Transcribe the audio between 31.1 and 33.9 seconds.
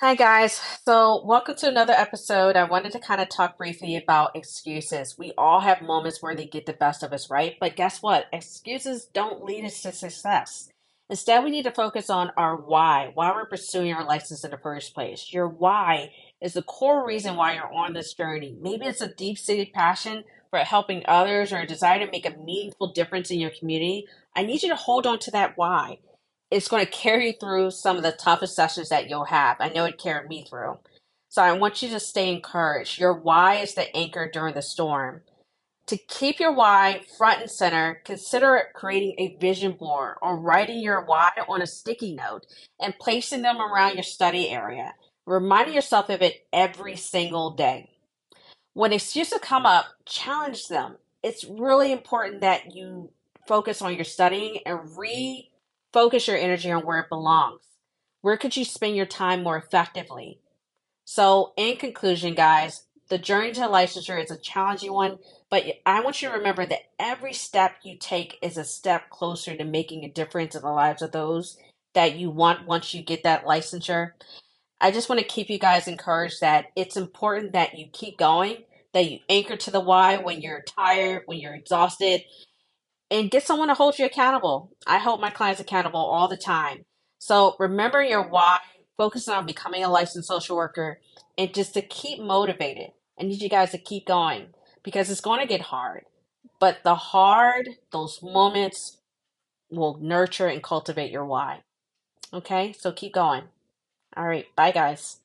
So I want you to stay encouraged. Your why is